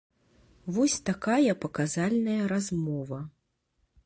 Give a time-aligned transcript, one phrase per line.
[0.77, 3.19] Вось такая паказальная размова.